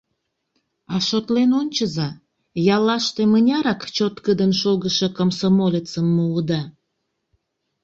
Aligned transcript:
А 0.93 0.95
шотлен 1.07 1.51
ончыза: 1.61 2.09
яллаште 2.75 3.21
мынярак 3.31 3.81
чоткыдын 3.95 4.51
шогышо 4.61 5.07
комсомолецым 5.17 6.07
муыда? 6.15 6.61